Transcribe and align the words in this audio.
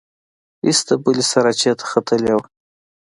ایسته 0.65 0.93
بلې 1.03 1.23
سراچې 1.31 1.71
ته 1.79 1.85
ختلې 1.91 2.31
وه. 2.35 2.45